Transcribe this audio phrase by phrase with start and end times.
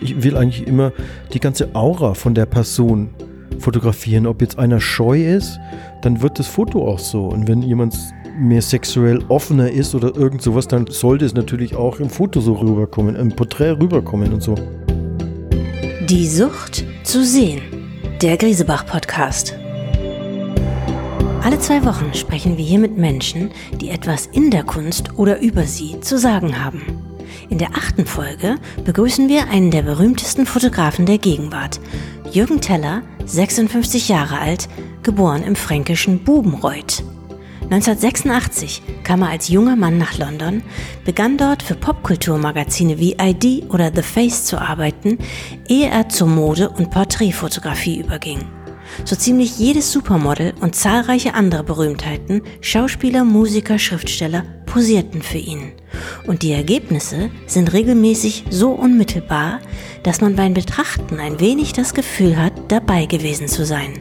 [0.00, 0.92] Ich will eigentlich immer
[1.32, 3.10] die ganze Aura von der Person
[3.58, 4.26] fotografieren.
[4.26, 5.58] Ob jetzt einer scheu ist,
[6.02, 7.26] dann wird das Foto auch so.
[7.26, 7.96] Und wenn jemand
[8.38, 12.54] mehr sexuell offener ist oder irgend sowas, dann sollte es natürlich auch im Foto so
[12.54, 14.54] rüberkommen, im Porträt rüberkommen und so.
[16.08, 17.60] Die Sucht zu sehen.
[18.22, 19.54] Der Griesebach-Podcast.
[21.42, 25.62] Alle zwei Wochen sprechen wir hier mit Menschen, die etwas in der Kunst oder über
[25.64, 26.97] sie zu sagen haben.
[27.48, 31.80] In der achten Folge begrüßen wir einen der berühmtesten Fotografen der Gegenwart,
[32.30, 34.68] Jürgen Teller, 56 Jahre alt,
[35.02, 37.02] geboren im fränkischen Bubenreuth.
[37.70, 40.62] 1986 kam er als junger Mann nach London,
[41.04, 45.18] begann dort für Popkulturmagazine wie ID oder The Face zu arbeiten,
[45.68, 48.46] ehe er zur Mode- und Porträtfotografie überging.
[49.04, 55.72] So ziemlich jedes Supermodel und zahlreiche andere Berühmtheiten, Schauspieler, Musiker, Schriftsteller posierten für ihn.
[56.26, 59.60] Und die Ergebnisse sind regelmäßig so unmittelbar,
[60.02, 64.00] dass man beim Betrachten ein wenig das Gefühl hat, dabei gewesen zu sein.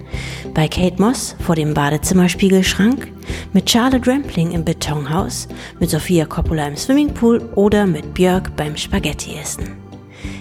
[0.53, 3.07] Bei Kate Moss vor dem Badezimmerspiegelschrank,
[3.53, 5.47] mit Charlotte Rampling im Betonhaus,
[5.79, 9.86] mit Sophia Coppola im Swimmingpool oder mit Björk beim Spaghetti-Essen.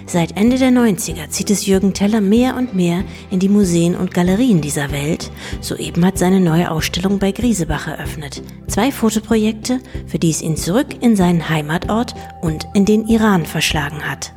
[0.05, 4.13] Seit Ende der 90er zieht es Jürgen Teller mehr und mehr in die Museen und
[4.13, 5.31] Galerien dieser Welt.
[5.61, 8.41] Soeben hat seine neue Ausstellung bei Griesebach eröffnet.
[8.67, 14.03] Zwei Fotoprojekte, für die es ihn zurück in seinen Heimatort und in den Iran verschlagen
[14.03, 14.31] hat.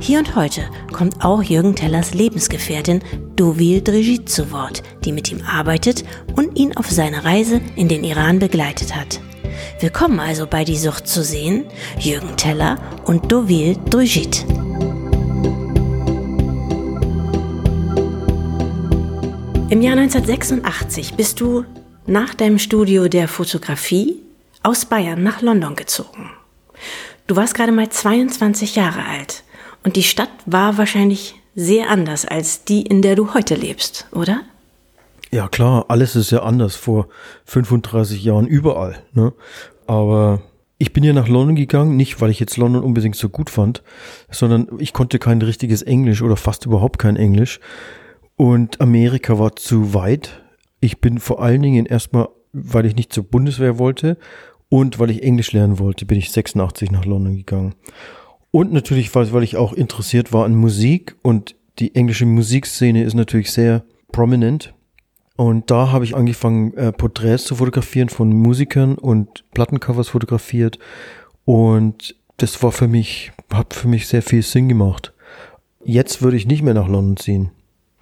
[0.00, 0.62] Hier und heute
[0.92, 3.00] kommt auch Jürgen Tellers Lebensgefährtin
[3.36, 6.04] Dovil Drigit zu Wort, die mit ihm arbeitet
[6.36, 9.20] und ihn auf seiner Reise in den Iran begleitet hat.
[9.80, 11.64] Willkommen also bei Die Sucht zu sehen,
[11.98, 14.44] Jürgen Teller und Dovil Drigit.
[19.70, 21.64] Im Jahr 1986 bist du
[22.06, 24.16] nach deinem Studio der Fotografie
[24.62, 26.30] aus Bayern nach London gezogen.
[27.26, 29.42] Du warst gerade mal 22 Jahre alt
[29.82, 34.42] und die Stadt war wahrscheinlich sehr anders als die, in der du heute lebst, oder?
[35.30, 37.08] Ja klar, alles ist ja anders vor
[37.46, 39.02] 35 Jahren überall.
[39.14, 39.32] Ne?
[39.86, 40.42] Aber
[40.76, 43.82] ich bin ja nach London gegangen, nicht weil ich jetzt London unbedingt so gut fand,
[44.30, 47.60] sondern ich konnte kein richtiges Englisch oder fast überhaupt kein Englisch.
[48.36, 50.42] Und Amerika war zu weit.
[50.80, 54.18] Ich bin vor allen Dingen erstmal, weil ich nicht zur Bundeswehr wollte
[54.68, 57.74] und weil ich Englisch lernen wollte, bin ich 86 nach London gegangen.
[58.50, 63.50] Und natürlich, weil, ich auch interessiert war an Musik und die englische Musikszene ist natürlich
[63.50, 64.74] sehr prominent.
[65.36, 70.78] Und da habe ich angefangen, äh, Porträts zu fotografieren von Musikern und Plattencovers fotografiert.
[71.44, 75.12] Und das war für mich, hat für mich sehr viel Sinn gemacht.
[75.84, 77.50] Jetzt würde ich nicht mehr nach London ziehen.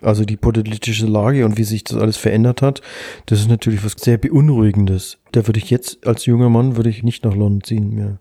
[0.03, 2.81] Also die politische Lage und wie sich das alles verändert hat,
[3.27, 5.19] das ist natürlich was sehr Beunruhigendes.
[5.33, 8.19] Da würde ich jetzt als junger Mann würde ich nicht nach London ziehen mehr.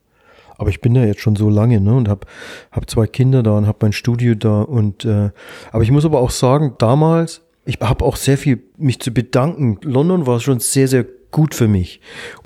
[0.57, 2.27] Aber ich bin da jetzt schon so lange ne, und habe
[2.71, 5.31] hab zwei Kinder da und habe mein Studio da und äh,
[5.71, 9.77] aber ich muss aber auch sagen, damals ich habe auch sehr viel mich zu bedanken.
[9.83, 12.01] London war schon sehr sehr gut für mich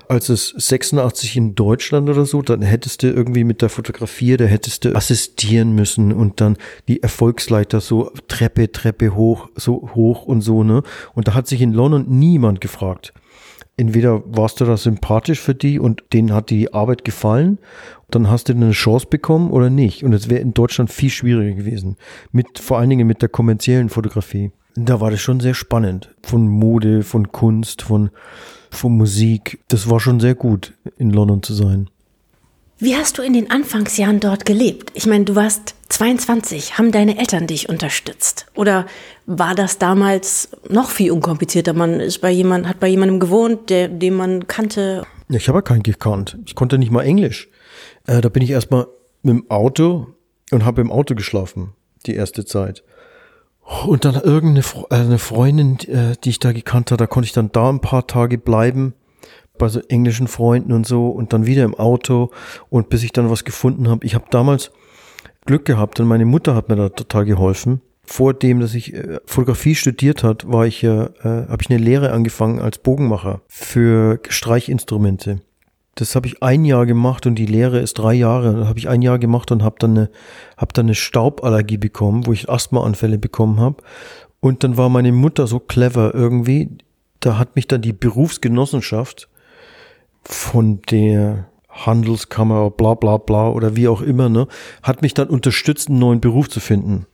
[0.08, 4.44] als es 86 in Deutschland oder so, dann hättest du irgendwie mit der Fotografie, da
[4.44, 6.56] hättest du assistieren müssen und dann
[6.88, 10.82] die Erfolgsleiter so Treppe, Treppe hoch, so hoch und so, ne?
[11.14, 13.12] Und da hat sich in London niemand gefragt.
[13.78, 17.58] Entweder warst du da sympathisch für die und denen hat die Arbeit gefallen,
[18.10, 20.02] dann hast du eine Chance bekommen oder nicht.
[20.02, 21.96] Und es wäre in Deutschland viel schwieriger gewesen.
[22.32, 24.50] Mit, vor allen Dingen mit der kommerziellen Fotografie.
[24.76, 26.14] Da war das schon sehr spannend.
[26.22, 28.10] Von Mode, von Kunst, von
[28.76, 29.58] von Musik.
[29.68, 31.90] Das war schon sehr gut, in London zu sein.
[32.78, 34.92] Wie hast du in den Anfangsjahren dort gelebt?
[34.92, 36.76] Ich meine, du warst 22.
[36.76, 38.46] Haben deine Eltern dich unterstützt?
[38.54, 38.84] Oder
[39.24, 41.72] war das damals noch viel unkomplizierter?
[41.72, 45.04] Man ist bei jemand, hat bei jemandem gewohnt, der, den man kannte.
[45.30, 46.38] Ich habe keinen gekannt.
[46.44, 47.48] Ich konnte nicht mal Englisch.
[48.06, 48.86] Äh, da bin ich erstmal
[49.22, 50.08] mit dem Auto
[50.50, 51.72] und habe im Auto geschlafen,
[52.04, 52.84] die erste Zeit.
[53.86, 57.32] Und dann irgendeine äh, eine Freundin, äh, die ich da gekannt habe, da konnte ich
[57.32, 58.94] dann da ein paar Tage bleiben
[59.58, 62.30] bei so englischen Freunden und so und dann wieder im Auto
[62.68, 64.04] und bis ich dann was gefunden habe.
[64.06, 64.70] Ich habe damals
[65.46, 67.80] Glück gehabt und meine Mutter hat mir da total geholfen.
[68.04, 71.82] Vor dem, dass ich äh, Fotografie studiert hat, war ich ja, äh, habe ich eine
[71.82, 75.40] Lehre angefangen als Bogenmacher für Streichinstrumente
[75.96, 78.54] das habe ich ein Jahr gemacht und die Lehre ist drei Jahre.
[78.54, 80.10] Da habe ich ein Jahr gemacht und habe dann eine,
[80.58, 83.82] hab dann eine Stauballergie bekommen, wo ich Asthmaanfälle bekommen habe.
[84.40, 86.68] Und dann war meine Mutter so clever irgendwie,
[87.20, 89.28] da hat mich dann die Berufsgenossenschaft
[90.22, 94.48] von der Handelskammer, bla bla bla oder wie auch immer, ne,
[94.82, 97.06] hat mich dann unterstützt, einen neuen Beruf zu finden.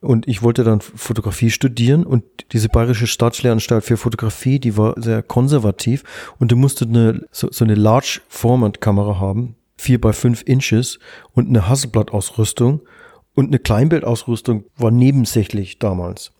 [0.00, 5.22] Und ich wollte dann Fotografie studieren und diese Bayerische Staatslehranstalt für Fotografie, die war sehr
[5.22, 6.04] konservativ
[6.38, 10.98] und du musstest eine, so, so eine Large Format Kamera haben, vier bei fünf Inches
[11.32, 12.82] und eine Hasselblatt-Ausrüstung
[13.34, 16.32] Und eine Kleinbildausrüstung war nebensächlich damals.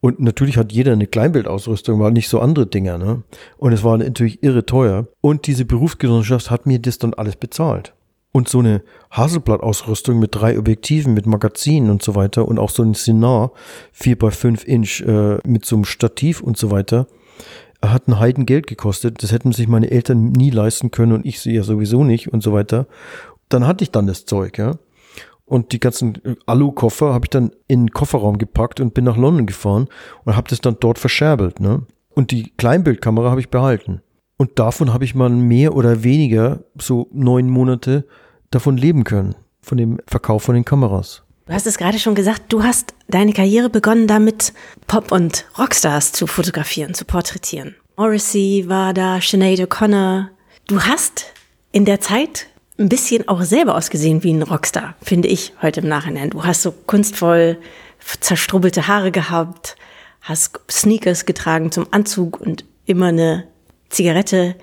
[0.00, 3.24] Und natürlich hat jeder eine Kleinbildausrüstung, war nicht so andere Dinger, ne?
[3.56, 5.08] Und es war natürlich irre teuer.
[5.20, 7.94] Und diese Berufsgenossenschaft hat mir das dann alles bezahlt.
[8.32, 12.82] Und so eine Hasselblatt-Ausrüstung mit drei Objektiven, mit Magazinen und so weiter und auch so
[12.82, 13.52] ein Sinar
[13.92, 17.06] 4 bei 5 Inch äh, mit so einem Stativ und so weiter,
[17.82, 19.22] hat ein Heidengeld gekostet.
[19.22, 22.42] Das hätten sich meine Eltern nie leisten können und ich sie ja sowieso nicht und
[22.42, 22.86] so weiter.
[23.48, 24.72] Dann hatte ich dann das Zeug, ja.
[25.48, 29.16] Und die ganzen äh, Alu-Koffer habe ich dann in den Kofferraum gepackt und bin nach
[29.16, 29.88] London gefahren
[30.24, 31.58] und habe das dann dort verscherbelt.
[31.60, 31.86] Ne?
[32.10, 34.02] Und die Kleinbildkamera habe ich behalten.
[34.38, 38.06] Und davon habe ich mal mehr oder weniger so neun Monate
[38.50, 41.22] davon leben können, von dem Verkauf von den Kameras.
[41.46, 44.52] Du hast es gerade schon gesagt, du hast deine Karriere begonnen damit,
[44.86, 47.74] Pop- und Rockstars zu fotografieren, zu porträtieren.
[47.96, 50.28] Morrissey war da, Sinead O'Connor.
[50.68, 51.26] Du hast
[51.72, 52.46] in der Zeit
[52.78, 56.30] ein bisschen auch selber ausgesehen wie ein Rockstar, finde ich heute im Nachhinein.
[56.30, 57.58] Du hast so kunstvoll
[58.20, 59.76] zerstrubbelte Haare gehabt,
[60.20, 63.48] hast Sneakers getragen zum Anzug und immer eine
[63.88, 64.56] Zigarette.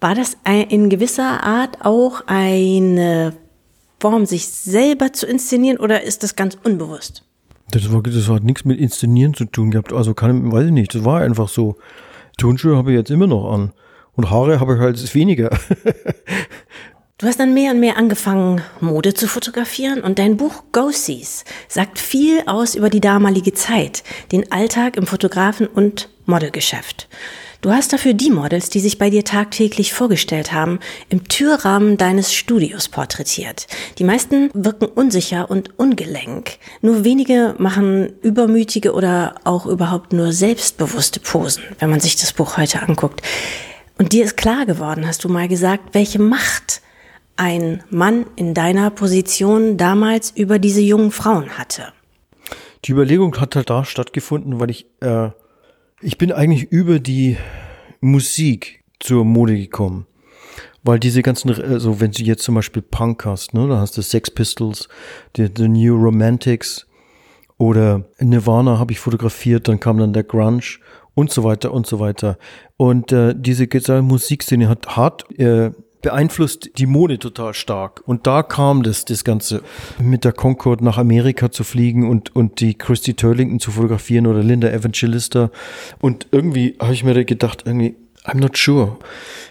[0.00, 0.36] War das
[0.68, 3.32] in gewisser Art auch eine
[4.00, 7.24] Form, sich selber zu inszenieren oder ist das ganz unbewusst?
[7.70, 9.92] Das, war, das hat nichts mit Inszenieren zu tun gehabt.
[9.92, 11.76] Also kann, weiß ich nicht, das war einfach so.
[12.36, 13.72] Turnschuhe habe ich jetzt immer noch an.
[14.12, 15.50] Und Haare habe ich halt weniger.
[17.18, 21.44] Du hast dann mehr und mehr angefangen, Mode zu fotografieren und dein Buch Go Sees
[21.68, 24.02] sagt viel aus über die damalige Zeit,
[24.32, 27.08] den Alltag im Fotografen- und Modelgeschäft.
[27.64, 32.34] Du hast dafür die Models, die sich bei dir tagtäglich vorgestellt haben, im Türrahmen deines
[32.34, 33.68] Studios porträtiert.
[33.96, 36.58] Die meisten wirken unsicher und ungelenk.
[36.82, 42.58] Nur wenige machen übermütige oder auch überhaupt nur selbstbewusste Posen, wenn man sich das Buch
[42.58, 43.22] heute anguckt.
[43.96, 46.82] Und dir ist klar geworden, hast du mal gesagt, welche Macht
[47.36, 51.94] ein Mann in deiner Position damals über diese jungen Frauen hatte?
[52.84, 55.30] Die Überlegung hat halt da stattgefunden, weil ich, äh,
[56.04, 57.38] ich bin eigentlich über die
[58.00, 60.06] Musik zur Mode gekommen.
[60.82, 64.02] Weil diese ganzen, also wenn du jetzt zum Beispiel Punk hast, ne, da hast du
[64.02, 64.88] Sex Pistols,
[65.36, 66.86] die, The New Romantics
[67.56, 70.78] oder Nirvana habe ich fotografiert, dann kam dann der Grunge
[71.14, 72.36] und so weiter und so weiter.
[72.76, 73.66] Und äh, diese
[74.02, 75.70] Musikszene hat hart äh,
[76.04, 78.02] beeinflusst die Mode total stark.
[78.06, 79.62] Und da kam das, das Ganze
[79.98, 84.42] mit der Concorde nach Amerika zu fliegen und, und die Christy Turlington zu fotografieren oder
[84.42, 85.50] Linda Evangelista.
[86.00, 88.98] Und irgendwie habe ich mir da gedacht, irgendwie, I'm not sure.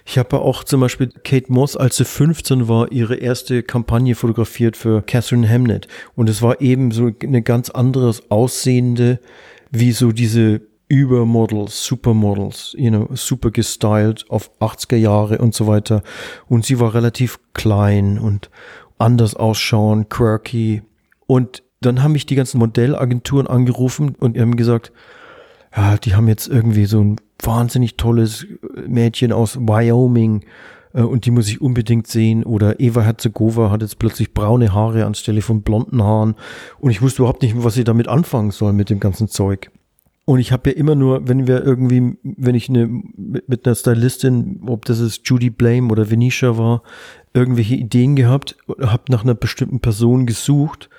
[0.06, 4.78] Ich habe auch zum Beispiel Kate Moss, als sie 15 war, ihre erste Kampagne fotografiert
[4.78, 5.88] für Catherine Hamnet.
[6.16, 9.20] Und es war eben so eine ganz anderes aussehende,
[9.72, 10.62] wie so diese
[10.94, 16.04] Übermodels, Supermodels, you know, super gestylt auf 80er Jahre und so weiter.
[16.48, 18.52] Und sie war relativ klein und
[19.00, 20.84] anders ausschauen, quirky.
[21.26, 24.92] Und dann haben mich die ganzen Modellagenturen angerufen und haben gesagt,
[25.76, 28.46] ja, die haben jetzt irgendwie so ein wahnsinnig tolles
[28.88, 30.46] Mädchen aus Wyoming
[30.94, 32.44] äh, und die muss ich unbedingt sehen.
[32.44, 36.36] Oder Eva Herzegova hat jetzt plötzlich braune Haare anstelle von blonden Haaren
[36.80, 39.72] und ich wusste überhaupt nicht, was ich damit anfangen soll mit dem ganzen Zeug.
[40.26, 43.76] Und ich habe ja immer nur, wenn wir irgendwie, wenn ich eine, mit, mit einer
[43.76, 46.82] Stylistin, ob das ist Judy Blame oder Venetia war,
[47.34, 50.90] irgendwelche Ideen gehabt, habe nach einer bestimmten Person gesucht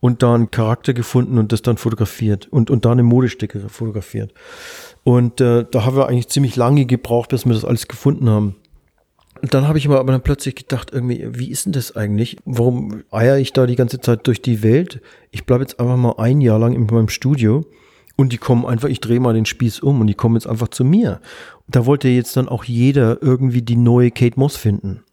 [0.00, 4.32] und da einen Charakter gefunden und das dann fotografiert und, und da eine Modestücke fotografiert.
[5.02, 8.54] Und äh, da haben wir eigentlich ziemlich lange gebraucht, bis wir das alles gefunden haben.
[9.42, 12.36] Und dann habe ich aber dann plötzlich gedacht, irgendwie, wie ist denn das eigentlich?
[12.44, 15.00] Warum eier ich da die ganze Zeit durch die Welt?
[15.30, 17.64] Ich bleibe jetzt einfach mal ein Jahr lang in meinem Studio
[18.18, 20.68] und die kommen einfach, ich drehe mal den Spieß um und die kommen jetzt einfach
[20.68, 21.20] zu mir.
[21.68, 25.04] Da wollte jetzt dann auch jeder irgendwie die neue Kate Moss finden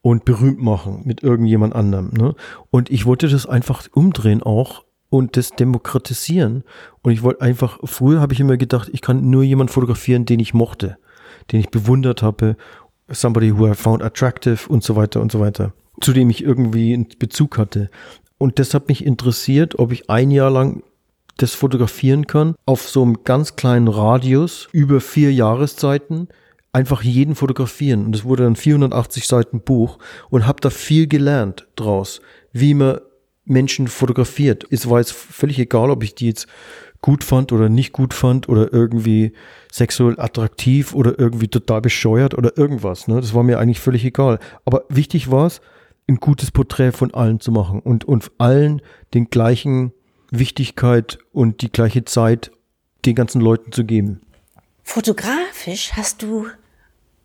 [0.00, 2.10] und berühmt machen mit irgendjemand anderem.
[2.16, 2.34] Ne?
[2.70, 6.64] Und ich wollte das einfach umdrehen auch und das demokratisieren.
[7.02, 10.40] Und ich wollte einfach, früher habe ich immer gedacht, ich kann nur jemand fotografieren, den
[10.40, 10.96] ich mochte,
[11.52, 12.56] den ich bewundert habe,
[13.08, 16.94] somebody who I found attractive und so weiter und so weiter, zu dem ich irgendwie
[16.94, 17.90] einen Bezug hatte.
[18.38, 20.82] Und das hat mich interessiert, ob ich ein Jahr lang
[21.36, 26.28] das fotografieren kann, auf so einem ganz kleinen Radius über vier Jahreszeiten
[26.72, 28.06] einfach jeden fotografieren.
[28.06, 29.98] Und es wurde dann 480 Seiten Buch
[30.30, 32.20] und habe da viel gelernt draus,
[32.52, 33.00] wie man
[33.44, 34.66] Menschen fotografiert.
[34.70, 36.46] Es war jetzt völlig egal, ob ich die jetzt
[37.02, 39.32] gut fand oder nicht gut fand oder irgendwie
[39.70, 43.08] sexuell attraktiv oder irgendwie total bescheuert oder irgendwas.
[43.08, 43.16] Ne?
[43.16, 44.38] Das war mir eigentlich völlig egal.
[44.64, 45.60] Aber wichtig war es,
[46.08, 48.82] ein gutes Porträt von allen zu machen und, und allen
[49.14, 49.92] den gleichen
[50.32, 52.50] Wichtigkeit und die gleiche Zeit
[53.04, 54.20] den ganzen Leuten zu geben.
[54.82, 56.46] Fotografisch hast du,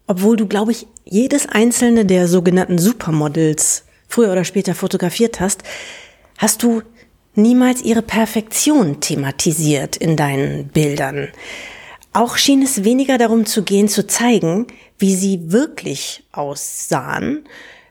[0.05, 5.63] obwohl du, glaube ich, jedes einzelne der sogenannten Supermodels früher oder später fotografiert hast,
[6.37, 6.81] hast du
[7.33, 11.29] niemals ihre Perfektion thematisiert in deinen Bildern.
[12.13, 17.45] Auch schien es weniger darum zu gehen, zu zeigen, wie sie wirklich aussahen.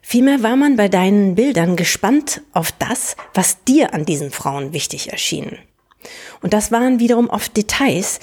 [0.09, 5.11] Vielmehr war man bei deinen Bildern gespannt auf das, was dir an diesen Frauen wichtig
[5.11, 5.59] erschien.
[6.41, 8.21] Und das waren wiederum oft Details,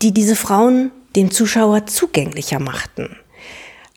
[0.00, 3.16] die diese Frauen dem Zuschauer zugänglicher machten.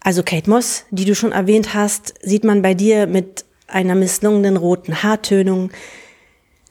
[0.01, 4.57] Also Kate Moss, die du schon erwähnt hast, sieht man bei dir mit einer misslungenen
[4.57, 5.69] roten Haartönung.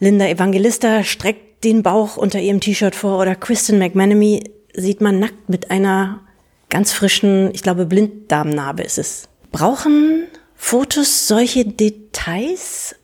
[0.01, 5.49] Linda Evangelista streckt den Bauch unter ihrem T-Shirt vor oder Kristen McManamy sieht man nackt
[5.49, 6.23] mit einer
[6.71, 9.29] ganz frischen, ich glaube, Blinddarmnarbe ist es.
[9.53, 12.97] Brauchen Fotos solche Details?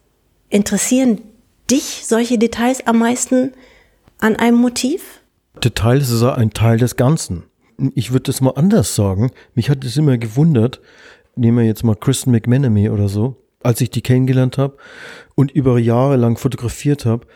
[0.49, 1.21] Interessieren
[1.71, 3.53] dich solche Details am meisten
[4.19, 5.21] an einem Motiv?
[5.63, 7.45] Details ist ein Teil des Ganzen.
[7.95, 9.31] Ich würde das mal anders sagen.
[9.55, 10.81] Mich hat es immer gewundert,
[11.37, 14.77] nehmen wir jetzt mal Kristen McManamy oder so, als ich die kennengelernt habe
[15.35, 17.27] und über Jahre lang fotografiert habe,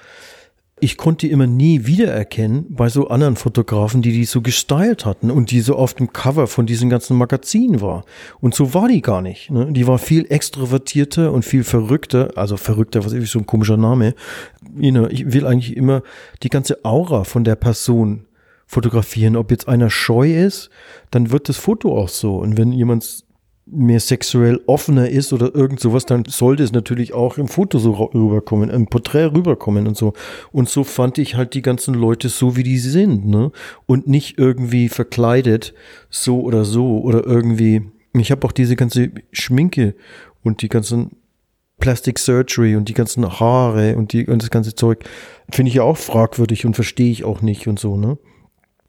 [0.78, 5.30] ich konnte die immer nie wiedererkennen bei so anderen Fotografen, die die so gestylt hatten
[5.30, 8.04] und die so auf dem Cover von diesen ganzen Magazinen war.
[8.40, 9.50] Und so war die gar nicht.
[9.50, 9.72] Ne?
[9.72, 14.14] Die war viel extrovertierter und viel verrückter, also verrückter, was ist so ein komischer Name.
[14.78, 16.02] Ich will eigentlich immer
[16.42, 18.26] die ganze Aura von der Person
[18.66, 19.36] fotografieren.
[19.36, 20.68] Ob jetzt einer scheu ist,
[21.10, 22.36] dann wird das Foto auch so.
[22.36, 23.24] Und wenn jemand
[23.66, 27.92] mehr sexuell offener ist oder irgend sowas, dann sollte es natürlich auch im Foto so
[27.92, 30.12] rüberkommen, im Porträt rüberkommen und so.
[30.52, 33.50] Und so fand ich halt die ganzen Leute so, wie die sind, ne?
[33.86, 35.74] Und nicht irgendwie verkleidet,
[36.10, 37.82] so oder so, oder irgendwie.
[38.14, 39.94] Ich habe auch diese ganze Schminke
[40.44, 41.16] und die ganzen
[41.78, 45.04] Plastic Surgery und die ganzen Haare und, die, und das ganze Zeug,
[45.50, 48.16] finde ich ja auch fragwürdig und verstehe ich auch nicht und so, ne?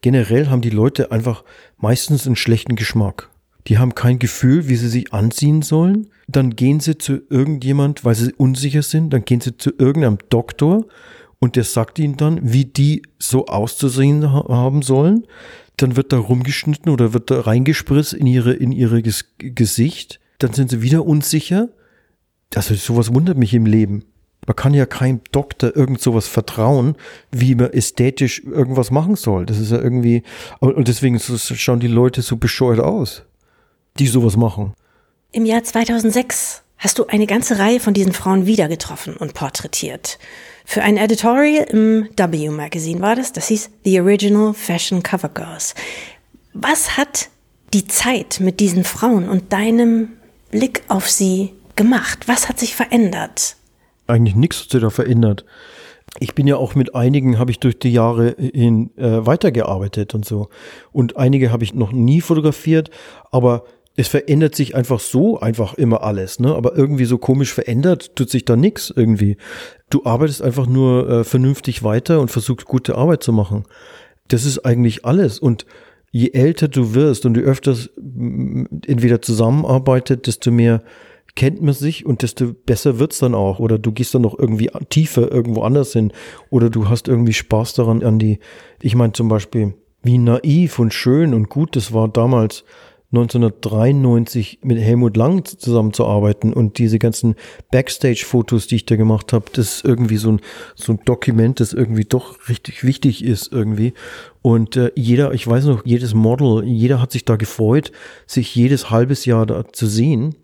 [0.00, 1.42] Generell haben die Leute einfach
[1.76, 3.28] meistens einen schlechten Geschmack
[3.68, 6.08] die haben kein Gefühl, wie sie sich anziehen sollen.
[6.26, 10.86] Dann gehen sie zu irgendjemand, weil sie unsicher sind, dann gehen sie zu irgendeinem Doktor
[11.38, 15.26] und der sagt ihnen dann, wie die so auszusehen haben sollen.
[15.76, 20.18] Dann wird da rumgeschnitten oder wird da reingespritzt in ihre, in ihre Gesicht.
[20.38, 21.68] Dann sind sie wieder unsicher.
[22.54, 24.04] Also sowas wundert mich im Leben.
[24.46, 26.96] Man kann ja keinem Doktor irgend sowas vertrauen,
[27.30, 29.44] wie man ästhetisch irgendwas machen soll.
[29.44, 30.22] Das ist ja irgendwie,
[30.58, 33.24] und deswegen schauen die Leute so bescheuert aus
[33.98, 34.74] die sowas machen.
[35.32, 40.18] Im Jahr 2006 hast du eine ganze Reihe von diesen Frauen wieder getroffen und porträtiert.
[40.64, 45.74] Für ein Editorial im W Magazine war das, das hieß The Original Fashion Cover Girls.
[46.52, 47.28] Was hat
[47.74, 50.10] die Zeit mit diesen Frauen und deinem
[50.50, 52.28] Blick auf sie gemacht?
[52.28, 53.56] Was hat sich verändert?
[54.06, 55.44] Eigentlich nichts hat sich da verändert
[56.20, 60.24] ich bin ja auch mit einigen, habe ich durch die Jahre hin äh, weitergearbeitet und
[60.24, 60.48] so.
[60.92, 62.90] Und einige habe ich noch nie fotografiert,
[63.30, 63.64] aber
[63.98, 66.54] es verändert sich einfach so einfach immer alles, ne?
[66.54, 69.36] Aber irgendwie so komisch verändert tut sich da nichts irgendwie.
[69.90, 73.64] Du arbeitest einfach nur äh, vernünftig weiter und versuchst gute Arbeit zu machen.
[74.28, 75.40] Das ist eigentlich alles.
[75.40, 75.66] Und
[76.12, 80.84] je älter du wirst und du öfters entweder zusammenarbeitet, desto mehr
[81.34, 83.58] kennt man sich und desto besser wird's dann auch.
[83.58, 86.12] Oder du gehst dann noch irgendwie tiefer irgendwo anders hin.
[86.50, 88.38] Oder du hast irgendwie Spaß daran an die,
[88.80, 89.74] ich meine zum Beispiel,
[90.04, 92.62] wie naiv und schön und gut das war damals,
[93.10, 97.36] 1993 mit Helmut Lang zusammenzuarbeiten und diese ganzen
[97.70, 100.40] Backstage-Fotos, die ich da gemacht habe, das ist irgendwie so ein,
[100.74, 103.94] so ein Dokument, das irgendwie doch richtig wichtig ist irgendwie.
[104.42, 107.92] Und äh, jeder, ich weiß noch, jedes Model, jeder hat sich da gefreut,
[108.26, 110.34] sich jedes halbes Jahr da zu sehen.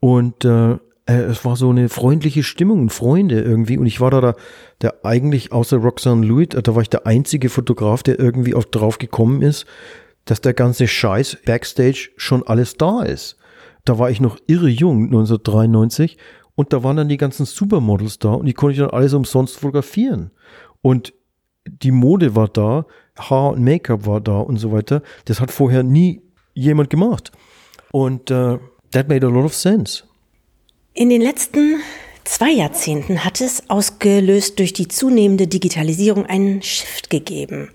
[0.00, 3.78] Und äh, äh es war so eine freundliche Stimmung, Freunde irgendwie.
[3.78, 4.36] Und ich war da, da
[4.82, 8.98] der eigentlich außer Roxanne Lewitt, da war ich der einzige Fotograf, der irgendwie auch drauf
[8.98, 9.64] gekommen ist,
[10.24, 13.36] dass der ganze Scheiß Backstage schon alles da ist.
[13.84, 16.16] Da war ich noch irre jung, 1993,
[16.56, 19.56] und da waren dann die ganzen Supermodels da und die konnte ich dann alles umsonst
[19.56, 20.30] fotografieren.
[20.82, 21.12] Und
[21.66, 22.86] die Mode war da,
[23.18, 25.02] Haar und Make-up war da und so weiter.
[25.24, 26.22] Das hat vorher nie
[26.54, 27.32] jemand gemacht.
[27.90, 28.58] Und uh,
[28.92, 30.04] that made a lot of sense.
[30.94, 31.80] In den letzten
[32.24, 37.70] zwei Jahrzehnten hat es, ausgelöst durch die zunehmende Digitalisierung, einen Shift gegeben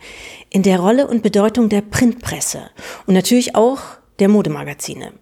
[0.50, 2.70] in der Rolle und Bedeutung der Printpresse
[3.06, 3.82] und natürlich auch
[4.20, 5.14] der Modemagazine.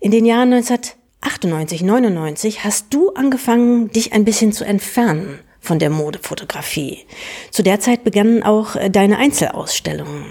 [0.00, 5.90] In den Jahren 1998, 99 hast du angefangen, dich ein bisschen zu entfernen von der
[5.90, 6.98] Modefotografie.
[7.50, 10.24] Zu der Zeit begannen auch äh, deine Einzelausstellungen.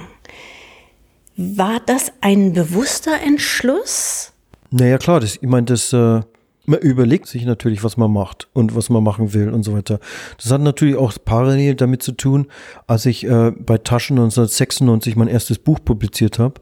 [1.38, 4.34] War das ein bewusster Entschluss?
[4.70, 6.22] Naja, klar, das, ich meine, das, äh,
[6.66, 10.00] man überlegt sich natürlich, was man macht und was man machen will und so weiter.
[10.38, 12.48] Das hat natürlich auch parallel damit zu tun,
[12.88, 16.62] als ich äh, bei Taschen 1996 mein erstes Buch publiziert habe.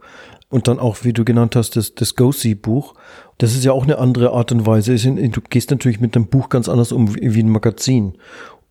[0.52, 2.96] Und dann auch, wie du genannt hast, das, das Go-See-Buch.
[3.38, 4.96] Das ist ja auch eine andere Art und Weise.
[4.96, 8.14] Du gehst natürlich mit einem Buch ganz anders um wie ein Magazin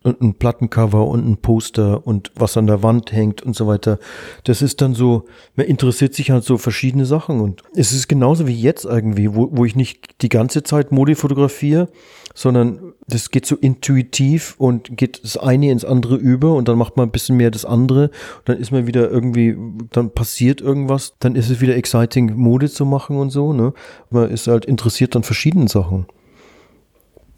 [0.03, 3.99] und ein Plattencover und ein Poster und was an der Wand hängt und so weiter.
[4.45, 5.25] Das ist dann so,
[5.55, 9.49] man interessiert sich halt so verschiedene Sachen und es ist genauso wie jetzt irgendwie, wo,
[9.51, 11.89] wo ich nicht die ganze Zeit Mode fotografiere,
[12.33, 16.95] sondern das geht so intuitiv und geht das eine ins andere über und dann macht
[16.95, 18.11] man ein bisschen mehr das andere
[18.45, 19.55] dann ist man wieder irgendwie,
[19.91, 23.73] dann passiert irgendwas, dann ist es wieder exciting, Mode zu machen und so, ne?
[24.09, 26.05] Man ist halt interessiert an verschiedenen Sachen.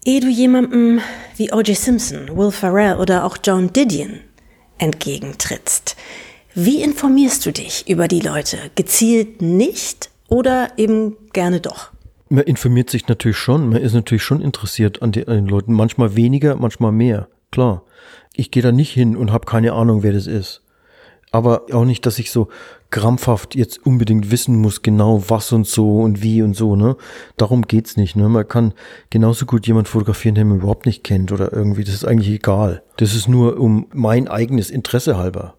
[0.04, 1.00] Ehe du jemandem
[1.36, 1.76] wie O.J.
[1.76, 4.18] Simpson, Will Ferrell oder auch Joan Didion
[4.78, 5.94] entgegentrittst,
[6.54, 8.58] wie informierst du dich über die Leute?
[8.74, 11.92] Gezielt nicht oder eben gerne doch?
[12.28, 15.72] Man informiert sich natürlich schon, man ist natürlich schon interessiert an, die, an den Leuten,
[15.72, 17.84] manchmal weniger, manchmal mehr, klar.
[18.34, 20.62] Ich gehe da nicht hin und habe keine Ahnung, wer das ist.
[21.32, 22.48] Aber auch nicht, dass ich so
[22.90, 26.96] krampfhaft jetzt unbedingt wissen muss, genau was und so und wie und so, ne?
[27.38, 28.28] Darum geht's nicht, ne?
[28.28, 28.74] Man kann
[29.10, 32.82] genauso gut jemand fotografieren, den man überhaupt nicht kennt oder irgendwie, das ist eigentlich egal.
[32.98, 35.54] Das ist nur um mein eigenes Interesse halber.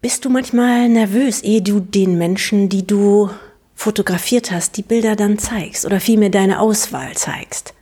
[0.00, 3.28] Bist du manchmal nervös, ehe du den Menschen, die du
[3.74, 7.74] fotografiert hast, die Bilder dann zeigst oder vielmehr deine Auswahl zeigst?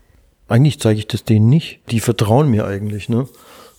[0.48, 1.80] Eigentlich zeige ich das denen nicht.
[1.90, 3.28] Die vertrauen mir eigentlich, ne?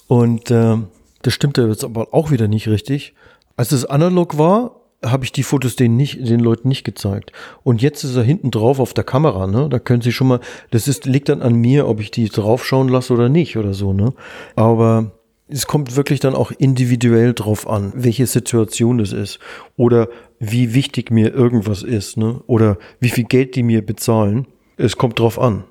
[0.07, 0.77] Und äh,
[1.21, 3.13] das stimmt ja jetzt aber auch wieder nicht richtig.
[3.55, 7.31] Als es analog war, habe ich die Fotos denen nicht, den Leuten nicht gezeigt.
[7.63, 9.69] Und jetzt ist er hinten drauf auf der Kamera, ne?
[9.69, 10.39] Da können sie schon mal,
[10.71, 13.93] das ist, liegt dann an mir, ob ich die draufschauen lasse oder nicht oder so,
[13.93, 14.13] ne?
[14.55, 15.11] Aber
[15.47, 19.39] es kommt wirklich dann auch individuell drauf an, welche Situation es ist
[19.77, 20.09] oder
[20.39, 22.41] wie wichtig mir irgendwas ist, ne?
[22.47, 24.47] Oder wie viel Geld die mir bezahlen.
[24.77, 25.63] Es kommt drauf an.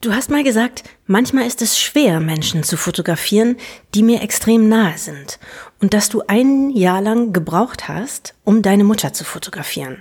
[0.00, 3.56] Du hast mal gesagt, manchmal ist es schwer, Menschen zu fotografieren,
[3.96, 5.40] die mir extrem nahe sind.
[5.80, 9.96] Und dass du ein Jahr lang gebraucht hast, um deine Mutter zu fotografieren.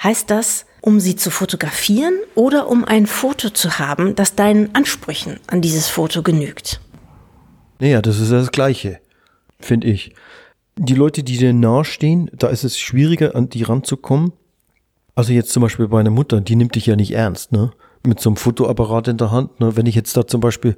[0.00, 5.40] Heißt das, um sie zu fotografieren oder um ein Foto zu haben, das deinen Ansprüchen
[5.48, 6.80] an dieses Foto genügt?
[7.80, 9.00] Naja, das ist das Gleiche,
[9.58, 10.14] finde ich.
[10.76, 14.32] Die Leute, die dir nahestehen, da ist es schwieriger, an die ranzukommen.
[15.16, 17.72] Also jetzt zum Beispiel bei einer Mutter, die nimmt dich ja nicht ernst, ne?
[18.02, 19.60] Mit so einem Fotoapparat in der Hand.
[19.60, 19.76] Ne?
[19.76, 20.76] Wenn ich jetzt da zum Beispiel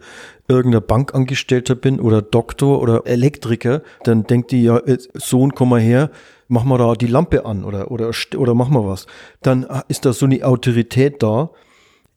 [0.49, 4.81] irgendeiner Bankangestellter bin oder Doktor oder Elektriker, dann denkt die ja,
[5.15, 6.11] Sohn, komm mal her,
[6.49, 9.07] mach mal da die Lampe an oder, oder, oder mach mal was.
[9.41, 11.51] Dann ist da so eine Autorität da.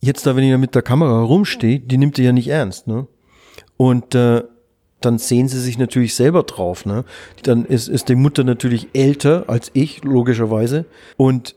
[0.01, 2.87] Jetzt da, wenn ich da mit der Kamera rumstehe, die nimmt die ja nicht ernst.
[2.87, 3.07] Ne?
[3.77, 4.43] Und äh,
[5.01, 6.85] dann sehen sie sich natürlich selber drauf.
[6.85, 7.05] Ne?
[7.43, 10.85] Dann ist, ist die Mutter natürlich älter als ich, logischerweise.
[11.15, 11.55] Und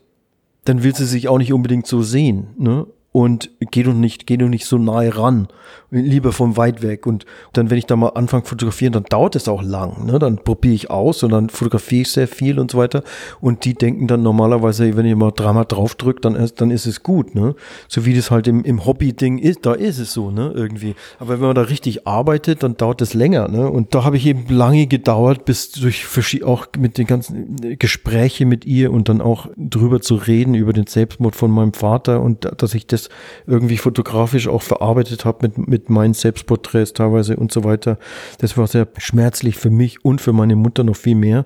[0.65, 2.49] dann will sie sich auch nicht unbedingt so sehen.
[2.57, 2.85] Ne?
[3.11, 5.47] Und geh du nicht, geh du nicht so nahe ran,
[5.89, 7.07] lieber von weit weg.
[7.07, 10.05] Und dann, wenn ich da mal anfange fotografieren, dann dauert es auch lang.
[10.05, 10.19] Ne?
[10.19, 13.03] Dann probiere ich aus und dann fotografiere ich sehr viel und so weiter.
[13.41, 17.01] Und die denken dann normalerweise, wenn ich mal dreimal draufdrücke, dann ist, dann ist es
[17.01, 17.33] gut.
[17.33, 17.55] Ne?
[17.87, 20.51] So wie das halt im, im Hobby-Ding ist, da ist es so, ne?
[20.53, 20.95] Irgendwie.
[21.17, 23.47] Aber wenn man da richtig arbeitet, dann dauert es länger.
[23.47, 23.69] Ne?
[23.69, 26.05] Und da habe ich eben lange gedauert, bis durch
[26.43, 30.85] auch mit den ganzen Gespräche mit ihr und dann auch drüber zu reden, über den
[30.85, 32.98] Selbstmord von meinem Vater und dass ich das
[33.47, 37.97] irgendwie fotografisch auch verarbeitet habe mit, mit meinen Selbstporträts teilweise und so weiter.
[38.39, 41.45] Das war sehr schmerzlich für mich und für meine Mutter noch viel mehr.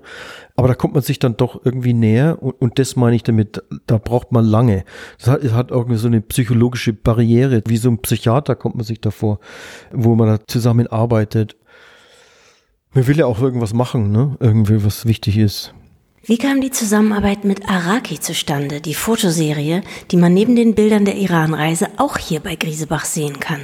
[0.56, 3.64] Aber da kommt man sich dann doch irgendwie näher und, und das meine ich damit,
[3.88, 4.86] da braucht man lange.
[5.20, 8.86] Das hat, das hat irgendwie so eine psychologische Barriere, wie so ein Psychiater kommt man
[8.86, 9.40] sich davor,
[9.92, 11.56] wo man da zusammenarbeitet.
[12.94, 14.38] Man will ja auch irgendwas machen, ne?
[14.40, 15.74] Irgendwie, was wichtig ist.
[16.26, 21.18] Wie kam die Zusammenarbeit mit Araki zustande, die Fotoserie, die man neben den Bildern der
[21.18, 23.60] Iranreise auch hier bei Griesebach sehen kann?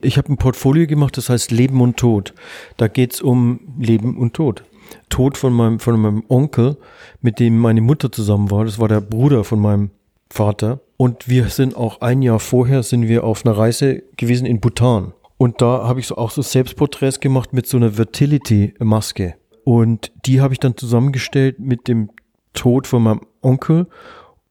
[0.00, 2.34] Ich habe ein Portfolio gemacht, das heißt Leben und Tod.
[2.76, 4.64] Da geht's um Leben und Tod.
[5.10, 6.76] Tod von meinem, von meinem Onkel,
[7.20, 8.64] mit dem meine Mutter zusammen war.
[8.64, 9.90] Das war der Bruder von meinem
[10.28, 10.80] Vater.
[10.96, 15.12] Und wir sind auch ein Jahr vorher sind wir auf einer Reise gewesen in Bhutan.
[15.38, 19.36] Und da habe ich so auch so Selbstporträts gemacht mit so einer Fertility-Maske.
[19.66, 22.10] Und die habe ich dann zusammengestellt mit dem
[22.52, 23.88] Tod von meinem Onkel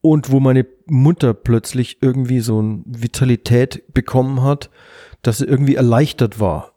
[0.01, 4.69] und wo meine Mutter plötzlich irgendwie so eine Vitalität bekommen hat,
[5.21, 6.73] dass sie irgendwie erleichtert war,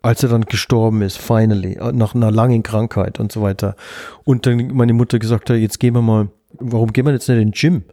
[0.00, 3.76] als er dann gestorben ist, finally, nach einer langen Krankheit und so weiter.
[4.24, 7.36] Und dann meine Mutter gesagt hat, jetzt gehen wir mal, warum gehen wir jetzt nicht
[7.36, 7.84] in den Gym?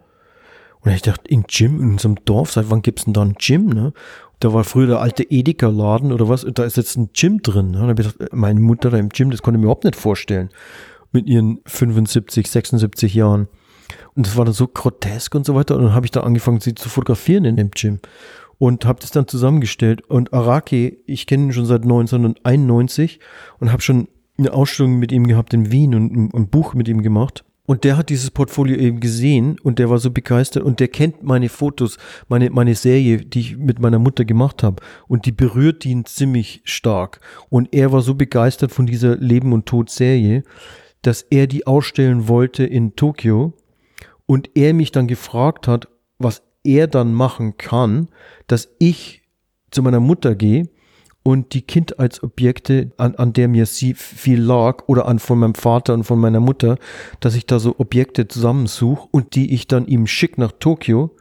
[0.79, 3.65] Und ich dachte, in Gym in unserem Dorf, seit wann gibt's denn da ein Gym,
[3.65, 3.91] ne?
[4.39, 7.71] Da war früher der alte Edeka-Laden oder was, da ist jetzt ein Gym drin.
[7.71, 7.79] Ne?
[7.79, 9.97] Da habe ich gedacht, meine Mutter da im Gym, das konnte ich mir überhaupt nicht
[9.97, 10.49] vorstellen.
[11.11, 13.47] Mit ihren 75, 76 Jahren.
[14.15, 15.75] Und das war dann so grotesk und so weiter.
[15.75, 17.99] Und dann habe ich da angefangen, sie zu fotografieren in dem Gym.
[18.57, 20.01] Und habe das dann zusammengestellt.
[20.09, 23.19] Und Araki, ich kenne ihn schon seit 1991
[23.59, 27.01] und habe schon eine Ausstellung mit ihm gehabt in Wien und ein Buch mit ihm
[27.01, 27.43] gemacht.
[27.69, 31.21] Und der hat dieses Portfolio eben gesehen und der war so begeistert und der kennt
[31.21, 34.81] meine Fotos, meine, meine Serie, die ich mit meiner Mutter gemacht habe.
[35.07, 37.21] Und die berührt ihn ziemlich stark.
[37.49, 40.41] Und er war so begeistert von dieser Leben und Tod Serie,
[41.03, 43.53] dass er die ausstellen wollte in Tokio
[44.25, 48.07] und er mich dann gefragt hat, was er dann machen kann,
[48.47, 49.21] dass ich
[49.69, 50.69] zu meiner Mutter gehe
[51.23, 55.93] und die Kindheitsobjekte, an, an der mir sie viel lag, oder an von meinem Vater
[55.93, 56.77] und von meiner Mutter,
[57.19, 61.15] dass ich da so Objekte zusammensuche und die ich dann ihm schick nach Tokio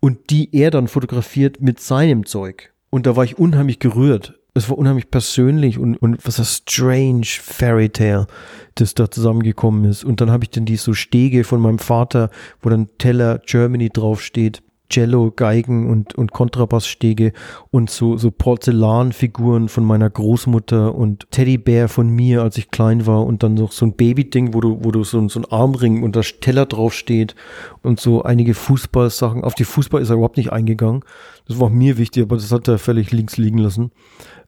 [0.00, 2.72] und die er dann fotografiert mit seinem Zeug.
[2.90, 4.38] Und da war ich unheimlich gerührt.
[4.56, 8.28] Es war unheimlich persönlich und, und was ein strange Fairy Tale,
[8.76, 10.04] das da zusammengekommen ist.
[10.04, 12.30] Und dann habe ich dann die so Stege von meinem Vater,
[12.62, 14.62] wo dann Teller Germany draufsteht.
[14.94, 17.32] Cello, Geigen und, und Kontrabassstege
[17.72, 23.26] und so, so Porzellanfiguren von meiner Großmutter und Teddybär von mir, als ich klein war
[23.26, 26.14] und dann noch so ein Babyding, wo du, wo du so, so ein Armring und
[26.14, 27.34] da Teller draufsteht
[27.82, 29.42] und so einige Fußballsachen.
[29.42, 31.02] Auf die Fußball ist er überhaupt nicht eingegangen.
[31.48, 33.90] Das war mir wichtig, aber das hat er völlig links liegen lassen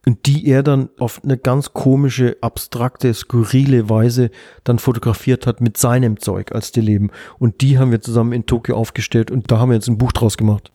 [0.06, 4.30] die er dann auf eine ganz komische, abstrakte, skurrile Weise
[4.62, 7.10] dann fotografiert hat mit seinem Zeug als die leben.
[7.38, 10.12] Und die haben wir zusammen in Tokio aufgestellt und da haben wir jetzt ein Buch
[10.12, 10.70] draus gemacht.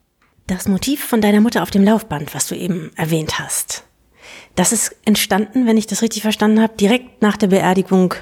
[0.48, 3.86] Das Motiv von deiner Mutter auf dem Laufband, was du eben erwähnt hast,
[4.56, 8.13] das ist entstanden, wenn ich das richtig verstanden habe, direkt nach der Beerdigung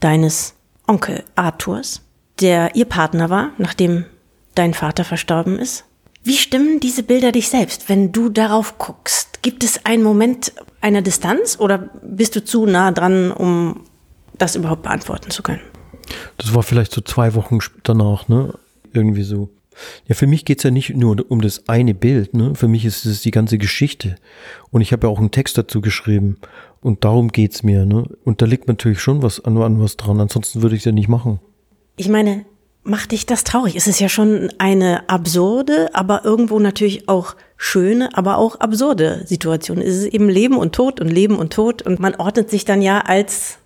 [0.00, 0.54] deines
[0.86, 2.02] Onkel Arthurs,
[2.40, 4.06] der ihr Partner war, nachdem
[4.54, 5.84] dein Vater verstorben ist.
[6.28, 9.40] Wie stimmen diese Bilder dich selbst, wenn du darauf guckst?
[9.40, 13.84] Gibt es einen Moment einer Distanz oder bist du zu nah dran, um
[14.36, 15.62] das überhaupt beantworten zu können?
[16.36, 18.52] Das war vielleicht so zwei Wochen danach, ne?
[18.92, 19.48] Irgendwie so.
[20.06, 22.54] Ja, für mich geht's ja nicht nur um das eine Bild, ne?
[22.54, 24.16] Für mich ist es die ganze Geschichte.
[24.70, 26.36] Und ich habe ja auch einen Text dazu geschrieben.
[26.82, 28.04] Und darum geht's mir, ne?
[28.24, 30.92] Und da liegt natürlich schon was an, an was dran, ansonsten würde ich es ja
[30.92, 31.40] nicht machen.
[31.96, 32.44] Ich meine,
[32.88, 33.76] macht dich das traurig?
[33.76, 39.78] Es ist ja schon eine absurde, aber irgendwo natürlich auch schöne, aber auch absurde Situation.
[39.78, 42.82] Es ist eben Leben und Tod und Leben und Tod und man ordnet sich dann
[42.82, 43.58] ja als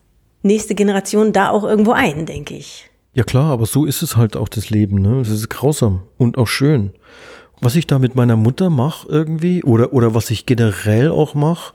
[0.43, 2.91] nächste Generation da auch irgendwo ein, denke ich.
[3.15, 5.21] Ja klar, aber so ist es halt auch das Leben, ne?
[5.21, 6.93] Es ist grausam und auch schön.
[7.61, 11.75] Was ich da mit meiner Mutter mache irgendwie oder oder was ich generell auch mache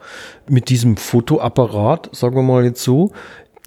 [0.50, 3.12] mit diesem Fotoapparat, sagen wir mal jetzt so,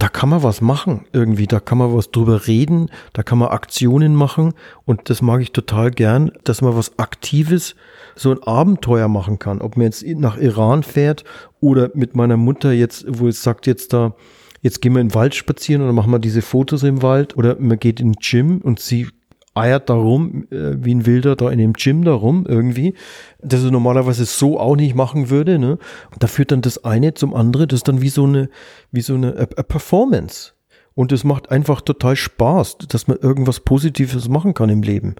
[0.01, 3.51] da kann man was machen irgendwie, da kann man was drüber reden, da kann man
[3.51, 4.55] Aktionen machen
[4.87, 7.77] und das mag ich total gern, dass man was Aktives,
[8.17, 9.61] so ein Abenteuer machen kann.
[9.61, 11.25] Ob man jetzt nach Iran fährt
[11.61, 14.15] oder mit meiner Mutter jetzt, wo es sagt jetzt da,
[14.63, 17.57] jetzt gehen wir in den Wald spazieren oder machen wir diese Fotos im Wald oder
[17.61, 19.09] man geht in den Gym und sie
[19.55, 22.95] eiert da rum, äh, wie ein Wilder da in dem Gym da rum irgendwie,
[23.43, 25.79] das er normalerweise so auch nicht machen würde, ne?
[26.13, 28.49] Und da führt dann das eine zum anderen, das ist dann wie so eine,
[28.93, 30.53] wie so eine a, a Performance.
[30.95, 35.17] Und es macht einfach total Spaß, dass man irgendwas Positives machen kann im Leben.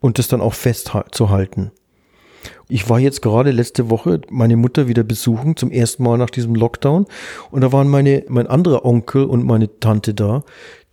[0.00, 1.72] Und das dann auch festzuhalten.
[2.68, 6.54] Ich war jetzt gerade letzte Woche meine Mutter wieder besuchen, zum ersten Mal nach diesem
[6.54, 7.06] Lockdown.
[7.50, 10.44] Und da waren meine, mein anderer Onkel und meine Tante da,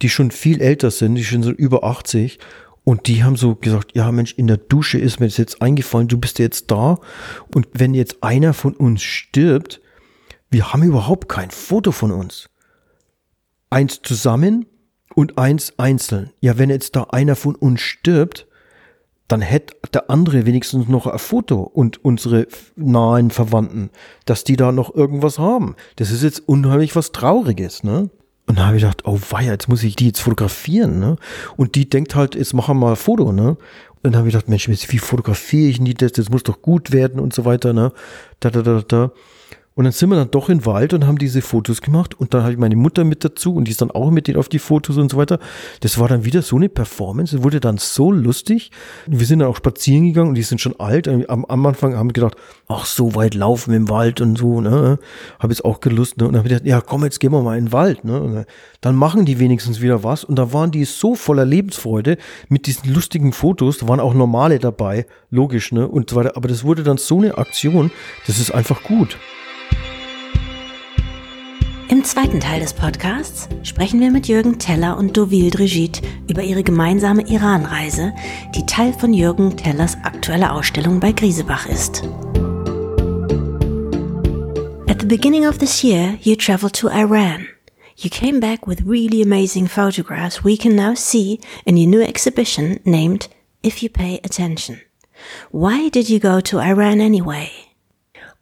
[0.02, 2.40] die schon viel älter sind, die schon so über 80.
[2.88, 6.08] Und die haben so gesagt, ja Mensch, in der Dusche ist mir das jetzt eingefallen,
[6.08, 7.00] du bist jetzt da.
[7.54, 9.82] Und wenn jetzt einer von uns stirbt,
[10.50, 12.50] wir haben überhaupt kein Foto von uns.
[13.70, 14.68] Eins zusammen
[15.16, 16.32] und eins einzeln.
[16.40, 18.48] Ja, wenn jetzt da einer von uns stirbt,
[19.28, 22.48] dann hätte der andere wenigstens noch ein Foto und unsere
[22.78, 23.90] nahen Verwandten,
[24.24, 25.76] dass die da noch irgendwas haben.
[25.98, 28.10] Das ist jetzt unheimlich was Trauriges, ne?
[28.48, 31.18] Und da habe ich gedacht, oh weia, jetzt muss ich die jetzt fotografieren, ne?
[31.58, 33.58] Und die denkt halt, jetzt machen wir mal ein Foto, ne?
[34.04, 36.14] Und dann habe ich gedacht, Mensch, wie fotografiere ich denn die das?
[36.14, 37.92] Das muss doch gut werden und so weiter, ne?
[38.40, 39.12] Da, da, da, da.
[39.78, 42.20] Und dann sind wir dann doch den Wald und haben diese Fotos gemacht.
[42.20, 44.40] Und dann habe ich meine Mutter mit dazu und die ist dann auch mit denen
[44.40, 45.38] auf die Fotos und so weiter.
[45.82, 47.36] Das war dann wieder so eine Performance.
[47.36, 48.72] Das wurde dann so lustig.
[49.06, 51.08] Wir sind dann auch spazieren gegangen und die sind schon alt.
[51.08, 52.36] Am, am Anfang haben wir gedacht,
[52.68, 54.98] ach, so weit laufen im Wald und so, ne?
[55.38, 56.26] Habe jetzt auch gelust, ne?
[56.26, 58.48] Und dann habe ich gedacht, ja, komm, jetzt gehen wir mal in den Wald, ne?
[58.82, 60.24] Dann machen die wenigstens wieder was.
[60.24, 62.18] Und da waren die so voller Lebensfreude
[62.50, 63.78] mit diesen lustigen Fotos.
[63.78, 65.88] Da waren auch normale dabei, logisch, ne?
[65.88, 66.36] Und so weiter.
[66.36, 67.92] Aber das wurde dann so eine Aktion.
[68.26, 69.20] Das ist einfach gut.
[71.90, 76.62] Im zweiten Teil des Podcasts sprechen wir mit Jürgen Teller und Dovil Drigit über ihre
[76.62, 78.14] gemeinsame Iranreise,
[78.54, 82.04] die Teil von Jürgen Tellers aktueller Ausstellung bei Griesebach ist.
[84.90, 87.48] At the beginning of this year, you traveled to Iran.
[87.96, 92.82] You came back with really amazing photographs we can now see in your new exhibition
[92.84, 93.30] named
[93.64, 94.82] If You Pay Attention.
[95.52, 97.50] Why did you go to Iran anyway?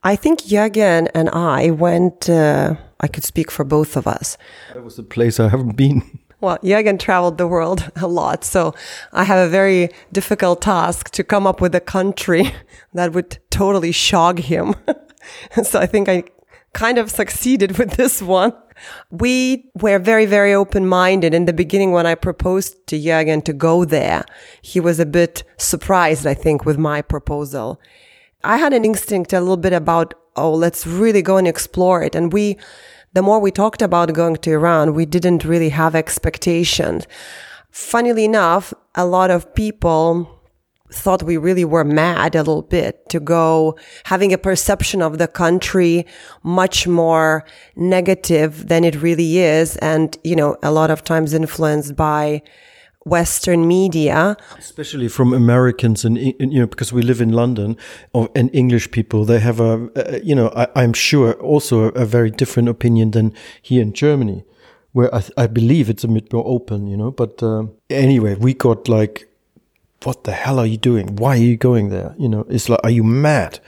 [0.04, 4.36] I think Jürgen and I went, uh, I could speak for both of us.
[4.74, 6.02] That was a place I haven't been.
[6.42, 8.74] Well, Jürgen traveled the world a lot, so
[9.14, 12.52] I have a very difficult task to come up with a country
[12.94, 14.74] that would totally shock him.
[15.64, 16.24] so I think I
[16.74, 18.54] kind of succeeded with this one.
[19.12, 21.34] We were very, very open minded.
[21.34, 24.26] In the beginning, when I proposed to Jürgen to go there,
[24.62, 27.80] he was a bit surprised, I think, with my proposal.
[28.44, 32.16] I had an instinct a little bit about, oh, let's really go and explore it.
[32.16, 32.58] And we,
[33.16, 37.08] the more we talked about going to Iran, we didn't really have expectations.
[37.72, 40.30] Funnily enough, a lot of people
[40.92, 45.30] thought we really were mad a little bit to go having a perception of the
[45.30, 46.06] country
[46.44, 47.46] much more
[47.78, 49.78] negative than it really is.
[49.78, 52.42] And, you know, a lot of times influenced by
[53.06, 57.78] Western media, especially from Americans and you know because we live in London,
[58.34, 62.32] and English people, they have a, a you know I, am sure also a, very
[62.32, 64.44] different opinion than here in Germany,
[64.94, 67.12] where I, I believe it's a bit more open, you know.
[67.12, 69.30] But uh, anyway, we got like
[70.02, 71.16] what the hell are you doing?
[71.16, 72.16] Why are you going there?
[72.18, 73.60] You know, it's like, are you mad?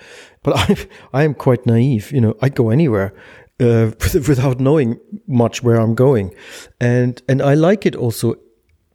[0.41, 2.12] But I, I am quite naive.
[2.12, 3.13] You know, I go anywhere
[3.60, 6.34] uh, without knowing much where I'm going,
[6.82, 8.36] and and I like it also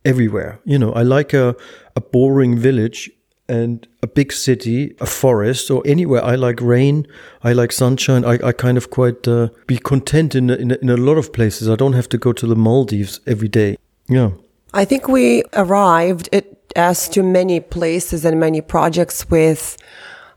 [0.04, 0.60] everywhere.
[0.64, 1.54] You know, I like a
[1.96, 3.10] a boring village
[3.48, 6.24] and a big city, a forest, or anywhere.
[6.24, 7.06] I like rain.
[7.42, 8.24] I like sunshine.
[8.24, 11.68] I, I kind of quite uh, be content in, in in a lot of places.
[11.68, 13.76] I don't have to go to the Maldives every day.
[14.08, 14.30] Yeah.
[14.74, 19.76] I think we arrived at as to many places and many projects with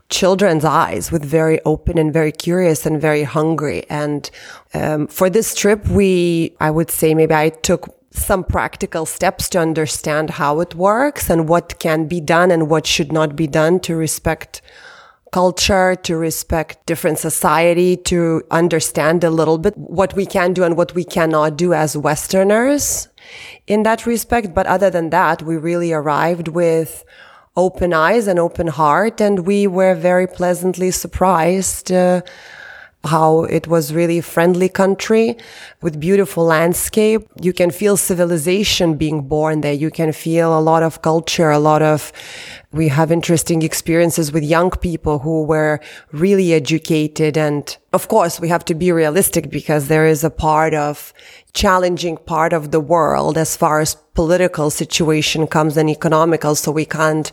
[0.08, 3.84] children's eyes, with very open and very curious and very hungry.
[3.88, 4.30] And
[4.74, 9.58] um, for this trip, we, I would say, maybe I took some practical steps to
[9.58, 13.80] understand how it works and what can be done and what should not be done
[13.80, 14.62] to respect
[15.32, 20.76] culture, to respect different society, to understand a little bit what we can do and
[20.76, 23.08] what we cannot do as Westerners
[23.66, 24.54] in that respect.
[24.54, 27.04] But other than that, we really arrived with
[27.56, 29.20] open eyes and open heart.
[29.20, 31.90] And we were very pleasantly surprised.
[31.92, 32.22] Uh,
[33.04, 35.36] how it was really friendly country
[35.80, 37.22] with beautiful landscape.
[37.40, 39.72] You can feel civilization being born there.
[39.72, 42.12] You can feel a lot of culture, a lot of,
[42.72, 45.80] we have interesting experiences with young people who were
[46.12, 47.38] really educated.
[47.38, 51.12] And of course, we have to be realistic because there is a part of
[51.52, 56.54] challenging part of the world as far as political situation comes and economical.
[56.54, 57.30] So we can't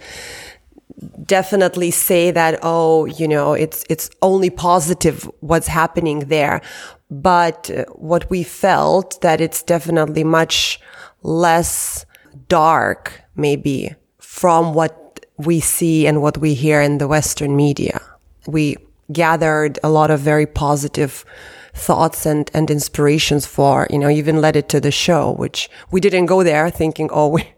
[1.26, 6.62] definitely say that, oh, you know, it's, it's only positive what's happening there.
[7.10, 10.80] But uh, what we felt that it's definitely much
[11.22, 12.06] less
[12.48, 18.02] dark, maybe from what we see and what we hear in the Western media.
[18.48, 18.78] We
[19.12, 21.26] gathered a lot of very positive
[21.74, 26.00] thoughts and, and inspirations for, you know, even led it to the show, which we
[26.00, 27.54] didn't go there thinking, oh, we,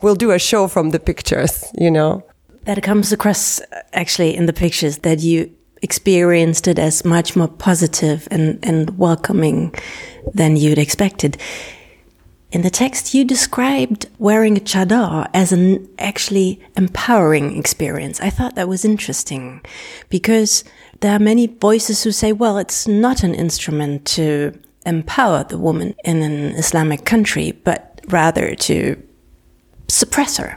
[0.00, 2.24] we'll do a show from the pictures, you know
[2.64, 7.48] that comes across uh, actually in the pictures that you experienced it as much more
[7.48, 9.74] positive and, and welcoming
[10.34, 11.38] than you'd expected.
[12.52, 18.20] In the text, you described wearing a chadar as an actually empowering experience.
[18.20, 19.60] I thought that was interesting
[20.08, 20.64] because
[21.00, 24.52] there are many voices who say, well, it's not an instrument to
[24.84, 29.00] empower the woman in an Islamic country, but rather to
[29.88, 30.56] suppress her.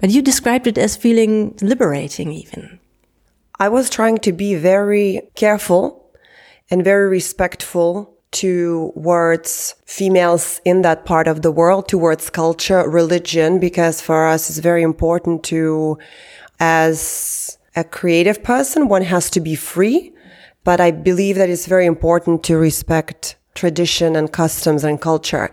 [0.00, 2.80] But you described it as feeling liberating even.
[3.58, 6.10] I was trying to be very careful
[6.70, 14.00] and very respectful towards females in that part of the world, towards culture, religion, because
[14.00, 15.98] for us it's very important to,
[16.60, 20.12] as a creative person, one has to be free.
[20.64, 25.50] But I believe that it's very important to respect tradition and customs and culture.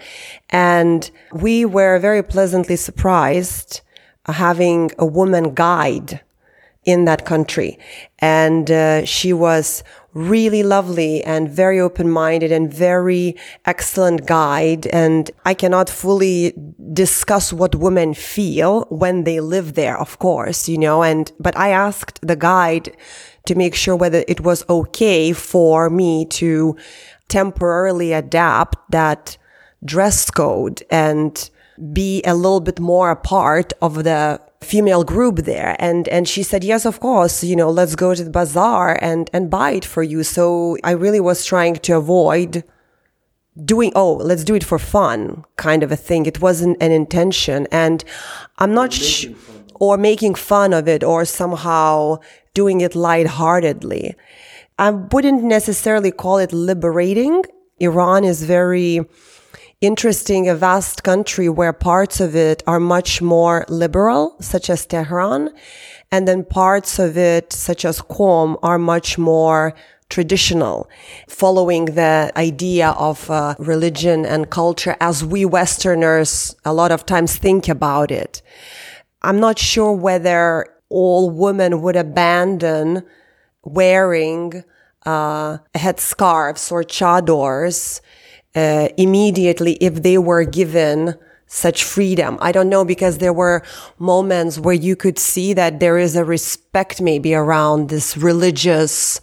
[0.49, 3.81] And we were very pleasantly surprised
[4.27, 6.21] having a woman guide
[6.85, 7.77] in that country.
[8.19, 13.35] And uh, she was really lovely and very open-minded and very
[13.65, 14.87] excellent guide.
[14.87, 16.53] And I cannot fully
[16.93, 21.69] discuss what women feel when they live there, of course, you know, and, but I
[21.69, 22.95] asked the guide
[23.45, 26.77] to make sure whether it was okay for me to
[27.27, 29.37] temporarily adapt that
[29.83, 31.49] dress code and
[31.93, 35.75] be a little bit more a part of the female group there.
[35.79, 39.29] And and she said yes of course you know let's go to the bazaar and
[39.33, 40.23] and buy it for you.
[40.23, 42.63] So i really was trying to avoid
[43.65, 46.25] doing oh let's do it for fun kind of a thing.
[46.25, 47.67] It wasn't an intention.
[47.71, 48.03] And
[48.57, 49.35] i'm not sure
[49.79, 52.17] or making fun of it or somehow
[52.53, 54.15] doing it lightheartedly.
[54.79, 57.43] I wouldn't necessarily call it liberating.
[57.79, 59.01] Iran is very
[59.81, 65.49] interesting, a vast country where parts of it are much more liberal, such as Tehran,
[66.11, 69.73] and then parts of it, such as Qom, are much more
[70.09, 70.89] traditional,
[71.27, 77.35] following the idea of uh, religion and culture as we Westerners a lot of times
[77.35, 78.41] think about it.
[79.21, 83.03] I'm not sure whether all women would abandon
[83.63, 84.63] wearing
[85.05, 87.99] uh, headscarves or chadors
[88.55, 91.15] uh, immediately if they were given
[91.47, 92.37] such freedom.
[92.41, 93.63] I don't know because there were
[93.99, 99.21] moments where you could see that there is a respect maybe around this religious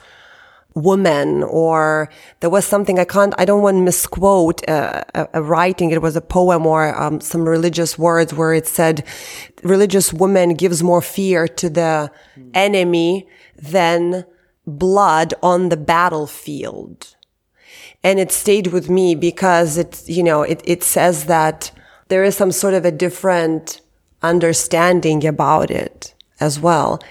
[0.74, 2.08] woman or
[2.40, 5.90] there was something I can't, I don't want to misquote a, a, writing.
[5.90, 9.06] It was a poem or um, some religious words where it said
[9.62, 12.10] religious woman gives more fear to the
[12.54, 14.24] enemy than
[14.66, 17.13] blood on the battlefield.
[18.04, 21.72] And it stayed with me because it, you know, it, it says that
[22.08, 23.80] there is some sort of a different
[24.22, 27.02] understanding about it as well.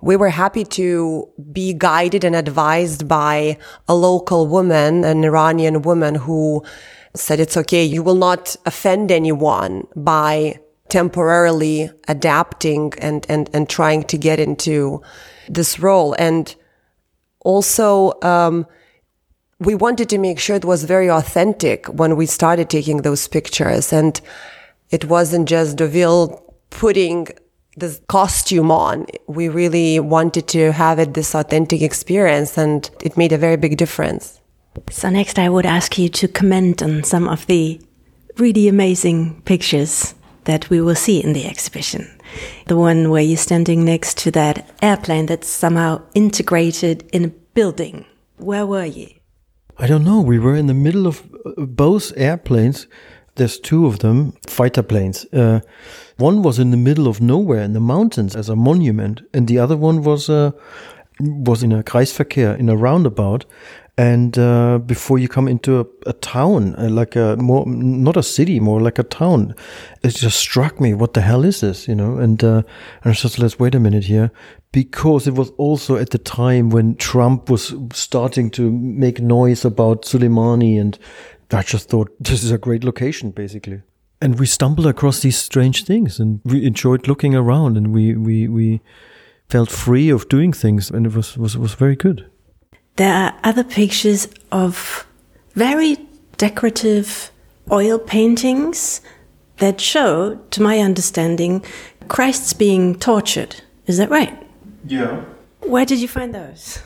[0.00, 6.14] We were happy to be guided and advised by a local woman, an Iranian woman
[6.14, 6.62] who
[7.14, 7.84] said it's okay.
[7.84, 15.02] You will not offend anyone by temporarily adapting and, and, and trying to get into
[15.48, 16.14] this role.
[16.18, 16.54] And
[17.40, 18.66] also, um,
[19.60, 23.92] we wanted to make sure it was very authentic when we started taking those pictures.
[23.92, 24.20] And
[24.90, 27.28] it wasn't just Deauville putting
[27.76, 29.06] this costume on.
[29.26, 33.76] We really wanted to have it this authentic experience and it made a very big
[33.76, 34.40] difference.
[34.90, 37.80] So next I would ask you to comment on some of the
[38.36, 42.08] really amazing pictures that we will see in the exhibition.
[42.66, 48.06] The one where you're standing next to that airplane that's somehow integrated in a building.
[48.36, 49.17] Where were you?
[49.80, 50.20] I don't know.
[50.20, 52.88] We were in the middle of uh, both airplanes.
[53.36, 55.24] There's two of them, fighter planes.
[55.32, 55.60] Uh,
[56.16, 59.60] one was in the middle of nowhere in the mountains as a monument, and the
[59.60, 60.50] other one was uh,
[61.20, 63.44] was in a Kreisverkehr in a roundabout.
[63.98, 68.22] And uh, before you come into a, a town, uh, like a more not a
[68.22, 69.56] city, more like a town,
[70.04, 72.16] it just struck me, what the hell is this, you know?
[72.16, 72.62] And uh,
[73.02, 74.30] and I just let's wait a minute here,
[74.70, 80.02] because it was also at the time when Trump was starting to make noise about
[80.02, 80.96] Soleimani, and
[81.50, 83.82] I just thought this is a great location, basically.
[84.20, 88.46] And we stumbled across these strange things, and we enjoyed looking around, and we we
[88.46, 88.80] we
[89.48, 92.30] felt free of doing things, and it was was was very good.
[92.98, 95.06] There are other pictures of
[95.54, 95.98] very
[96.36, 97.30] decorative
[97.70, 99.00] oil paintings
[99.58, 101.64] that show, to my understanding,
[102.08, 103.62] Christ's being tortured.
[103.86, 104.36] Is that right?
[104.84, 105.22] Yeah.
[105.60, 106.80] Where did you find those?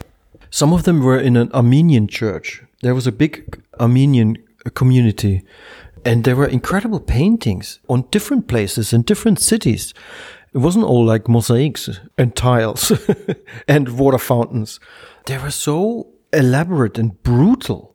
[0.50, 2.62] Some of them were in an Armenian church.
[2.82, 4.36] There was a big Armenian
[4.74, 5.42] community,
[6.04, 9.94] and there were incredible paintings on different places in different cities.
[10.54, 11.88] It wasn't all like mosaics
[12.18, 12.92] and tiles
[13.68, 14.80] and water fountains.
[15.26, 17.94] They were so elaborate and brutal.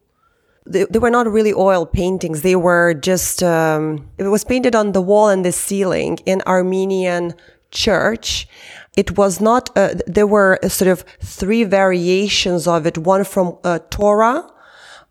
[0.66, 2.42] They, they were not really oil paintings.
[2.42, 7.36] They were just, um, it was painted on the wall and the ceiling in Armenian
[7.72, 8.48] church.
[8.96, 13.80] It was not, uh, there were sort of three variations of it, one from uh,
[13.92, 14.50] Torah,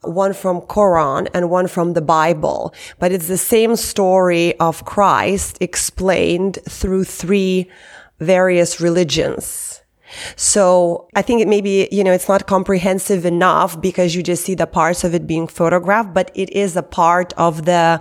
[0.02, 2.74] one from Quran and one from the Bible.
[2.98, 7.70] But it's the same story of Christ explained through three
[8.20, 9.82] various religions.
[10.36, 14.54] So I think it maybe, you know, it's not comprehensive enough because you just see
[14.54, 18.00] the parts of it being photographed, but it is a part of the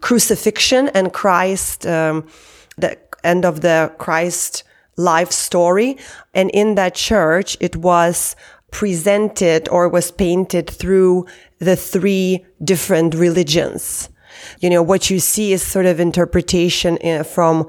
[0.00, 2.26] crucifixion and Christ, um,
[2.78, 4.64] the end of the Christ
[4.96, 5.98] life story.
[6.34, 8.34] And in that church, it was
[8.72, 11.26] presented or was painted through
[11.60, 14.08] the three different religions.
[14.60, 17.68] You know, what you see is sort of interpretation uh, from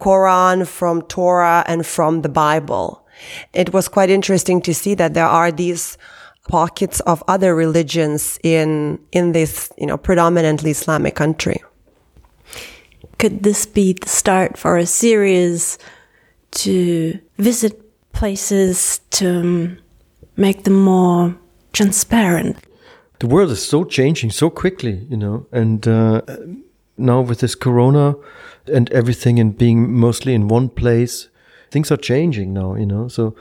[0.00, 3.06] Quran, from Torah, and from the Bible.
[3.52, 5.96] It was quite interesting to see that there are these
[6.48, 11.62] pockets of other religions in in this, you know, predominantly Islamic country.
[13.18, 15.78] Could this be the start for a series
[16.52, 17.74] to visit
[18.12, 19.76] places to
[20.38, 21.36] make them more
[21.72, 22.56] transparent?
[23.18, 26.22] The world is so changing so quickly, you know, and uh,
[26.96, 28.14] now with this corona
[28.72, 31.28] and everything and being mostly in one place,
[31.70, 33.08] things are changing now, you know.
[33.08, 33.34] So,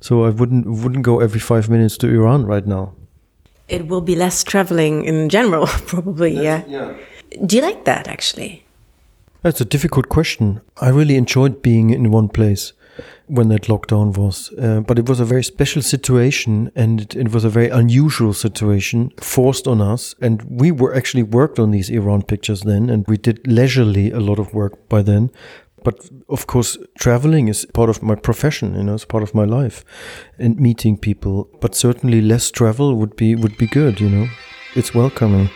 [0.00, 2.94] so I wouldn't wouldn't go every five minutes to Iran right now.
[3.68, 6.34] It will be less traveling in general, probably.
[6.34, 6.64] Yeah.
[6.66, 6.94] yeah.
[7.46, 8.64] Do you like that actually?
[9.42, 10.60] That's a difficult question.
[10.80, 12.72] I really enjoyed being in one place,
[13.26, 14.52] when that lockdown was.
[14.58, 18.32] Uh, but it was a very special situation and it, it, was a very unusual
[18.32, 20.14] situation forced on us.
[20.20, 24.20] And we were actually worked on these Iran pictures then and we did leisurely a
[24.20, 25.30] lot of work by then.
[25.84, 29.44] But of course, traveling is part of my profession, you know, it's part of my
[29.44, 29.84] life
[30.38, 31.48] and meeting people.
[31.60, 34.28] But certainly less travel would be, would be good, you know.
[34.74, 35.50] It's welcoming.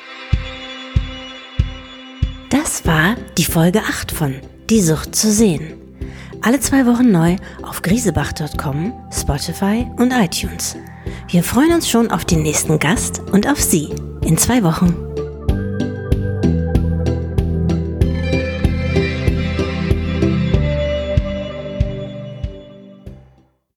[2.51, 4.35] Das war die Folge 8 von
[4.69, 5.86] Die Sucht zu sehen.
[6.43, 10.77] Alle zwei Wochen neu auf griesebach.com, Spotify und iTunes.
[11.29, 13.89] Wir freuen uns schon auf den nächsten Gast und auf Sie
[14.23, 15.16] in zwei Wochen.